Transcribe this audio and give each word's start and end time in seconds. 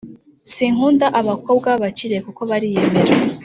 Sinkunda 0.53 1.05
abakobwa 1.19 1.67
babakire 1.73 2.17
kuko 2.25 2.41
bariyemera 2.49 3.13